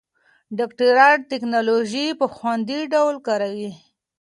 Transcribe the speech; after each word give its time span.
ډاکټران 0.57 1.17
ټېکنالوژي 1.29 2.05
په 2.19 2.25
خوندي 2.35 2.81
ډول 2.93 3.15
کاروي. 3.27 3.71